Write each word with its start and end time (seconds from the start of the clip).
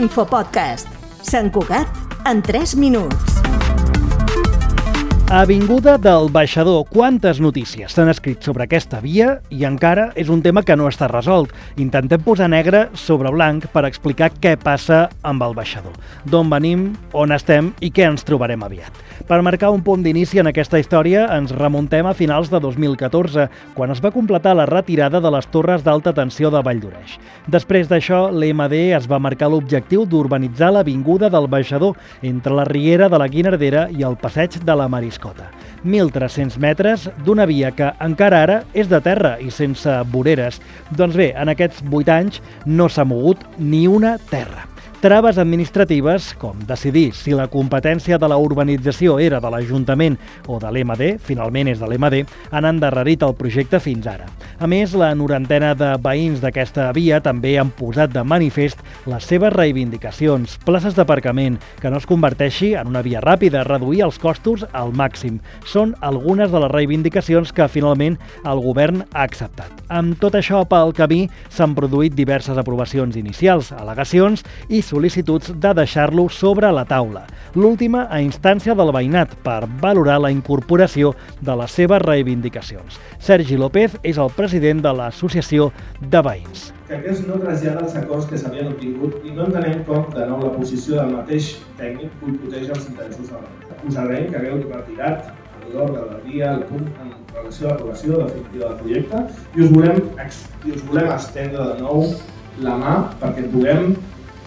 L'infopodcast. 0.00 0.88
Sant 1.28 1.52
Cugat 1.52 2.00
en 2.30 2.40
3 2.46 2.78
minuts. 2.80 3.29
Avinguda 5.30 5.96
del 5.96 6.28
Baixador. 6.28 6.88
Quantes 6.90 7.38
notícies 7.38 7.92
s'han 7.94 8.08
escrit 8.10 8.42
sobre 8.42 8.64
aquesta 8.64 8.98
via 8.98 9.36
i 9.54 9.60
encara 9.62 10.08
és 10.18 10.26
un 10.26 10.40
tema 10.42 10.64
que 10.66 10.74
no 10.74 10.88
està 10.90 11.06
resolt. 11.06 11.52
Intentem 11.78 12.18
posar 12.24 12.48
negre 12.50 12.88
sobre 12.98 13.30
blanc 13.30 13.68
per 13.70 13.84
explicar 13.86 14.32
què 14.34 14.56
passa 14.58 15.04
amb 15.22 15.44
el 15.46 15.54
Baixador. 15.54 15.94
D'on 16.26 16.50
venim, 16.50 16.88
on 17.14 17.30
estem 17.30 17.68
i 17.78 17.92
què 17.94 18.08
ens 18.10 18.26
trobarem 18.26 18.64
aviat. 18.66 18.98
Per 19.28 19.38
marcar 19.46 19.70
un 19.70 19.84
punt 19.86 20.02
d'inici 20.02 20.40
en 20.42 20.50
aquesta 20.50 20.80
història 20.82 21.28
ens 21.36 21.54
remuntem 21.54 22.10
a 22.10 22.16
finals 22.18 22.50
de 22.50 22.58
2014, 22.58 23.46
quan 23.76 23.94
es 23.94 24.02
va 24.02 24.10
completar 24.10 24.56
la 24.58 24.66
retirada 24.66 25.22
de 25.22 25.30
les 25.30 25.46
torres 25.46 25.86
d'alta 25.86 26.10
tensió 26.10 26.50
de 26.50 26.58
Valldoreix. 26.58 27.20
Després 27.46 27.86
d'això, 27.86 28.24
l'EMD 28.34 28.74
es 28.98 29.06
va 29.06 29.22
marcar 29.22 29.52
l'objectiu 29.54 30.08
d'urbanitzar 30.10 30.72
l'avinguda 30.74 31.30
del 31.30 31.46
Baixador 31.46 31.94
entre 32.20 32.58
la 32.58 32.66
Riera 32.66 33.06
de 33.06 33.22
la 33.22 33.30
Guinardera 33.30 33.86
i 33.94 34.02
el 34.02 34.18
passeig 34.18 34.58
de 34.66 34.74
la 34.74 34.90
Mariscal 34.90 35.19
Mascota. 35.20 35.50
1.300 35.84 36.58
metres 36.58 37.08
d'una 37.24 37.46
via 37.48 37.70
que 37.72 37.92
encara 38.04 38.42
ara 38.44 38.58
és 38.72 38.88
de 38.88 39.00
terra 39.04 39.36
i 39.40 39.50
sense 39.52 40.00
voreres. 40.12 40.60
Doncs 40.96 41.16
bé, 41.16 41.32
en 41.36 41.52
aquests 41.52 41.84
8 41.84 42.16
anys 42.16 42.42
no 42.66 42.88
s'ha 42.88 43.04
mogut 43.04 43.44
ni 43.58 43.86
una 43.88 44.18
terra. 44.30 44.69
Traves 45.00 45.38
administratives, 45.38 46.34
com 46.36 46.58
decidir 46.68 47.14
si 47.16 47.32
la 47.32 47.46
competència 47.48 48.18
de 48.20 48.28
la 48.28 48.36
urbanització 48.36 49.14
era 49.16 49.38
de 49.40 49.48
l'Ajuntament 49.48 50.18
o 50.44 50.58
de 50.60 50.68
l'MD, 50.68 51.14
finalment 51.24 51.70
és 51.72 51.80
de 51.80 51.88
l'MD, 51.88 52.18
han 52.52 52.68
endarrerit 52.68 53.24
el 53.24 53.32
projecte 53.38 53.80
fins 53.80 54.04
ara. 54.04 54.26
A 54.60 54.68
més, 54.68 54.92
la 54.92 55.08
norantena 55.16 55.70
de 55.72 55.94
veïns 56.04 56.42
d'aquesta 56.42 56.90
via 56.92 57.22
també 57.24 57.54
han 57.56 57.70
posat 57.78 58.12
de 58.12 58.20
manifest 58.28 58.82
les 59.08 59.24
seves 59.24 59.54
reivindicacions, 59.54 60.58
places 60.68 60.98
d'aparcament, 60.98 61.56
que 61.80 61.88
no 61.88 61.96
es 61.96 62.04
converteixi 62.04 62.74
en 62.76 62.92
una 62.92 63.00
via 63.00 63.24
ràpida, 63.24 63.64
reduir 63.64 64.04
els 64.04 64.20
costos 64.20 64.66
al 64.76 64.92
màxim. 64.92 65.40
Són 65.64 65.96
algunes 66.04 66.52
de 66.52 66.60
les 66.60 66.74
reivindicacions 66.76 67.54
que 67.56 67.70
finalment 67.72 68.20
el 68.44 68.60
govern 68.60 69.06
ha 69.14 69.24
acceptat. 69.24 69.72
Amb 69.88 70.20
tot 70.20 70.36
això 70.36 70.60
pel 70.68 70.92
camí 70.92 71.22
s'han 71.48 71.72
produït 71.72 72.12
diverses 72.12 72.60
aprovacions 72.60 73.16
inicials, 73.16 73.72
al·legacions 73.72 74.44
i 74.68 74.84
sol·licituds 74.90 75.54
de 75.62 75.72
deixar-lo 75.78 76.26
sobre 76.28 76.70
la 76.74 76.84
taula. 76.84 77.24
L'última 77.54 78.04
a 78.10 78.20
instància 78.22 78.74
del 78.78 78.92
veïnat 78.94 79.32
per 79.46 79.64
valorar 79.82 80.18
la 80.22 80.30
incorporació 80.34 81.14
de 81.40 81.56
les 81.62 81.78
seves 81.78 82.02
reivindicacions. 82.04 82.98
Sergi 83.18 83.58
López 83.58 83.96
és 84.02 84.18
el 84.18 84.30
president 84.36 84.82
de 84.84 84.94
l'Associació 84.98 85.70
de 86.00 86.22
Veïns. 86.26 86.70
Que 86.88 86.98
aquest 86.98 87.26
no 87.28 87.38
trasllada 87.42 87.86
els 87.86 87.96
acords 87.98 88.26
que 88.30 88.38
s'havien 88.38 88.72
obtingut 88.72 89.18
i 89.24 89.34
no 89.34 89.46
entenem 89.46 89.84
com, 89.88 90.06
de 90.14 90.26
nou, 90.26 90.42
la 90.42 90.54
posició 90.56 90.98
del 90.98 91.14
mateix 91.18 91.54
tècnic 91.78 92.14
boicoteja 92.22 92.74
els 92.76 92.88
interessos 92.90 93.30
de 93.30 93.38
la. 93.38 93.76
Us 93.88 93.96
agraïm 93.96 94.26
que 94.28 94.40
hagueu 94.40 94.58
retirat 94.66 95.30
l'ordre 95.72 96.02
del 96.10 96.32
dia, 96.32 96.52
el 96.54 96.64
punt 96.68 96.86
en 97.02 97.12
relació 97.34 97.68
a 97.68 97.72
l'aprovació 97.72 98.20
definitiva 98.24 98.70
del 98.70 98.78
projecte 98.82 99.22
i 99.56 99.64
us 99.64 99.72
volem, 99.74 100.00
i 100.66 100.74
us 100.74 100.86
volem 100.88 101.10
estendre 101.14 101.66
de 101.72 101.76
nou 101.82 102.06
la 102.64 102.76
mà 102.80 102.94
perquè 103.20 103.46
puguem 103.52 103.94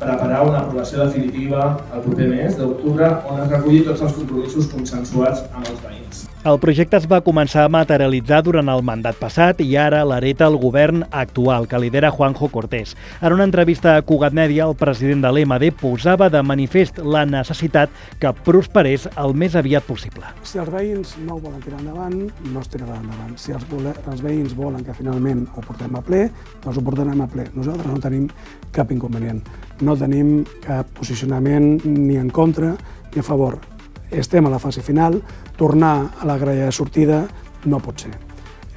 preparar 0.00 0.42
una 0.48 0.64
aprovació 0.64 1.04
definitiva 1.04 1.68
el 1.92 2.04
proper 2.08 2.32
mes 2.32 2.58
d'octubre 2.58 3.12
on 3.28 3.44
es 3.44 3.54
reculli 3.54 3.86
tots 3.86 4.08
els 4.08 4.18
compromisos 4.18 4.72
consensuats 4.74 5.48
amb 5.52 5.66
els 5.66 5.80
veïns. 5.86 6.29
El 6.40 6.56
projecte 6.56 6.96
es 6.96 7.04
va 7.04 7.18
començar 7.20 7.66
a 7.66 7.68
materialitzar 7.68 8.38
durant 8.40 8.70
el 8.72 8.80
mandat 8.80 9.18
passat 9.20 9.58
i 9.60 9.74
ara 9.76 9.98
l'hereta 10.08 10.46
el 10.48 10.54
govern 10.56 11.02
actual, 11.12 11.66
que 11.68 11.76
lidera 11.82 12.08
Juanjo 12.14 12.46
Cortés. 12.48 12.94
En 13.20 13.34
una 13.34 13.44
entrevista 13.44 13.92
a 13.92 14.00
Cugat 14.00 14.32
Mèdia, 14.32 14.64
el 14.64 14.72
president 14.72 15.20
de 15.20 15.28
l'EMD 15.36 15.66
posava 15.82 16.30
de 16.32 16.40
manifest 16.40 17.02
la 17.04 17.26
necessitat 17.28 17.92
que 18.22 18.32
prosperés 18.46 19.04
el 19.20 19.36
més 19.36 19.52
aviat 19.60 19.84
possible. 19.84 20.30
Si 20.40 20.56
els 20.62 20.70
veïns 20.72 21.12
no 21.26 21.36
ho 21.36 21.42
volen 21.42 21.60
tirar 21.60 21.82
endavant, 21.82 22.16
no 22.54 22.62
es 22.64 22.72
tirarà 22.72 22.96
endavant. 22.96 23.34
Si 23.36 23.52
els, 23.52 23.66
vole, 23.68 23.92
els 24.08 24.22
veïns 24.24 24.54
volen 24.56 24.86
que 24.86 24.96
finalment 24.96 25.42
ho 25.52 25.66
portem 25.66 25.92
a 25.92 26.00
ple, 26.06 26.22
doncs 26.62 26.80
ho 26.80 26.86
portarem 26.86 27.20
a 27.20 27.26
ple. 27.28 27.50
Nosaltres 27.52 27.92
no 27.92 28.00
tenim 28.00 28.30
cap 28.72 28.96
inconvenient. 28.96 29.44
No 29.84 29.92
tenim 29.92 30.38
cap 30.64 30.88
posicionament 30.96 31.84
ni 31.84 32.16
en 32.16 32.32
contra 32.32 32.72
ni 33.12 33.20
a 33.20 33.26
favor 33.26 33.60
estem 34.10 34.46
a 34.46 34.50
la 34.50 34.58
fase 34.58 34.82
final, 34.82 35.20
tornar 35.56 36.10
a 36.20 36.26
la 36.26 36.38
grella 36.38 36.66
de 36.66 36.72
sortida 36.72 37.24
no 37.64 37.80
pot 37.80 38.06
ser. 38.06 38.12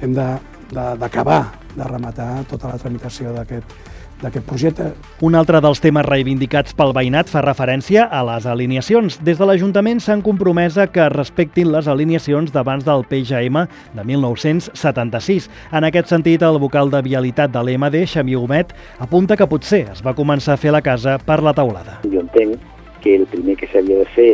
Hem 0.00 0.14
d'acabar 0.14 1.40
de, 1.42 1.74
de, 1.74 1.82
de 1.82 1.90
rematar 1.90 2.30
tota 2.50 2.72
la 2.72 2.78
tramitació 2.78 3.32
d'aquest 3.34 3.76
d'aquest 4.22 4.46
projecte. 4.46 4.86
Un 5.24 5.36
altre 5.38 5.60
dels 5.64 5.80
temes 5.82 6.06
reivindicats 6.06 6.74
pel 6.76 6.94
veïnat 6.96 7.30
fa 7.30 7.42
referència 7.44 8.06
a 8.08 8.22
les 8.26 8.46
alineacions. 8.50 9.18
Des 9.26 9.38
de 9.40 9.48
l'Ajuntament 9.48 10.00
s'han 10.02 10.22
compromès 10.24 10.78
a 10.78 10.86
que 10.90 11.08
respectin 11.12 11.72
les 11.72 11.88
alineacions 11.90 12.52
d'abans 12.54 12.86
del 12.86 13.04
PGM 13.10 13.66
de 13.96 14.06
1976. 14.12 15.50
En 15.72 15.88
aquest 15.88 16.12
sentit, 16.12 16.42
el 16.42 16.60
vocal 16.62 16.92
de 16.94 17.02
Vialitat 17.04 17.52
de 17.52 17.62
l'EMD, 17.64 18.04
Xavier 18.14 18.40
Homet, 18.40 18.74
apunta 18.98 19.36
que 19.36 19.48
potser 19.50 19.84
es 19.92 20.04
va 20.04 20.16
començar 20.16 20.56
a 20.56 20.60
fer 20.60 20.72
la 20.74 20.82
casa 20.84 21.18
per 21.18 21.42
la 21.42 21.54
teulada. 21.56 22.00
Jo 22.08 22.24
entenc 22.24 22.58
que 23.04 23.18
el 23.18 23.28
primer 23.28 23.58
que 23.60 23.68
s'havia 23.68 24.00
de 24.00 24.10
fer 24.16 24.32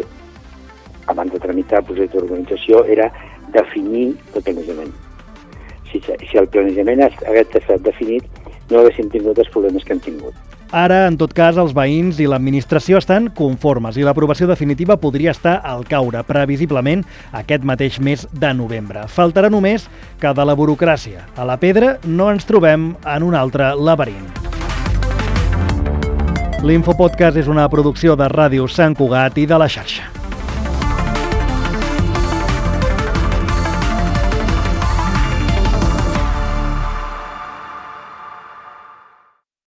abans 1.10 1.32
de 1.34 1.41
tramitar 1.43 1.81
el 1.82 1.88
projecte 1.91 2.19
d'urbanització, 2.19 2.84
era 2.87 3.10
definir 3.53 4.15
el 4.34 4.43
planejament. 4.43 4.93
Si, 5.91 5.98
si 6.00 6.38
el 6.38 6.47
planejament 6.48 7.03
hagués 7.09 7.59
estat 7.59 7.82
definit, 7.82 8.26
no 8.71 8.81
haguéssim 8.81 9.10
tingut 9.10 9.38
els 9.43 9.50
problemes 9.50 9.84
que 9.84 9.97
hem 9.97 10.03
tingut. 10.04 10.38
Ara, 10.71 11.09
en 11.10 11.16
tot 11.19 11.32
cas, 11.34 11.56
els 11.59 11.72
veïns 11.75 12.21
i 12.22 12.28
l'administració 12.31 13.00
estan 13.03 13.26
conformes 13.34 13.97
i 13.98 14.04
l'aprovació 14.06 14.47
definitiva 14.47 15.00
podria 15.03 15.32
estar 15.34 15.56
al 15.66 15.82
caure, 15.88 16.22
previsiblement, 16.28 17.03
aquest 17.34 17.66
mateix 17.66 17.98
mes 17.98 18.22
de 18.31 18.53
novembre. 18.54 19.03
Faltarà 19.10 19.50
només 19.50 19.88
que 20.22 20.31
de 20.31 20.47
la 20.47 20.54
burocràcia 20.54 21.27
a 21.34 21.48
la 21.48 21.59
pedra 21.59 21.97
no 22.06 22.31
ens 22.31 22.47
trobem 22.47 22.92
en 23.03 23.27
un 23.27 23.34
altre 23.34 23.72
laberint. 23.75 24.31
L'Infopodcast 26.62 27.41
és 27.41 27.50
una 27.50 27.66
producció 27.72 28.15
de 28.21 28.31
Ràdio 28.31 28.71
Sant 28.71 28.94
Cugat 28.94 29.42
i 29.42 29.50
de 29.50 29.59
la 29.59 29.66
xarxa. 29.66 30.19